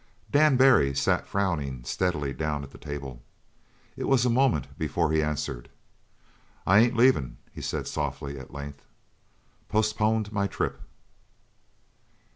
[0.31, 3.21] Dan Barry sat frowning steadily down at the table.
[3.95, 5.69] It was a moment before he answered.
[6.65, 8.83] "I ain't leavin," he said softly, at length,
[9.69, 10.81] "postponed my trip."